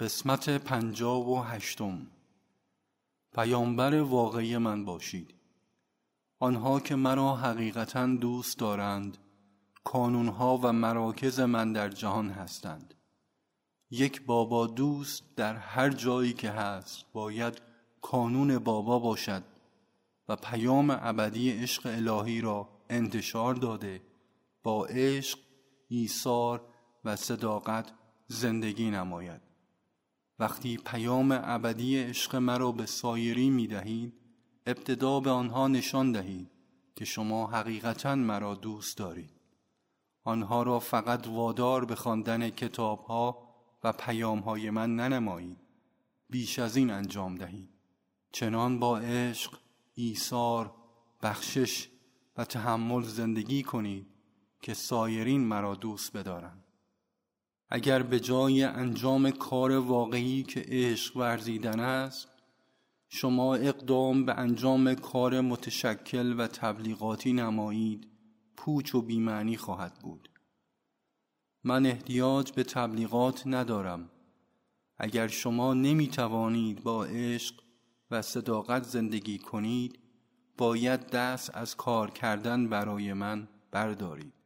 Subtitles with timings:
[0.00, 2.06] قسمت پنجاب و هشتم.
[3.34, 5.34] پیامبر واقعی من باشید.
[6.38, 9.18] آنها که مرا حقیقتا دوست دارند
[9.84, 12.94] کانونها و مراکز من در جهان هستند.
[13.90, 17.62] یک بابا دوست در هر جایی که هست باید
[18.02, 19.42] کانون بابا باشد
[20.28, 24.02] و پیام ابدی عشق الهی را انتشار داده
[24.62, 25.38] با عشق
[25.88, 26.64] ایثار
[27.04, 27.92] و صداقت
[28.26, 29.51] زندگی نماید.
[30.42, 34.12] وقتی پیام ابدی عشق مرا به سایری می دهید
[34.66, 36.50] ابتدا به آنها نشان دهید
[36.96, 39.30] که شما حقیقتا مرا دوست دارید.
[40.24, 45.58] آنها را فقط وادار به خواندن کتابها و پیامهای من ننمایید.
[46.30, 47.70] بیش از این انجام دهید.
[48.32, 49.58] چنان با عشق
[49.94, 50.74] ایثار
[51.22, 51.88] بخشش
[52.36, 54.06] و تحمل زندگی کنید
[54.60, 56.64] که سایرین مرا دوست بدارند.
[57.74, 62.28] اگر به جای انجام کار واقعی که عشق ورزیدن است
[63.08, 68.08] شما اقدام به انجام کار متشکل و تبلیغاتی نمایید
[68.56, 70.30] پوچ و بیمعنی خواهد بود.
[71.64, 74.10] من احتیاج به تبلیغات ندارم.
[74.98, 77.54] اگر شما نمی توانید با عشق
[78.10, 79.98] و صداقت زندگی کنید
[80.58, 84.41] باید دست از کار کردن برای من بردارید.